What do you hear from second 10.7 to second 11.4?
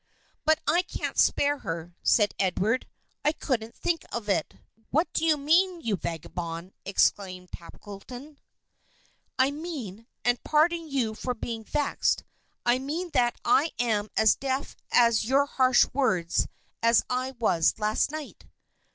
you for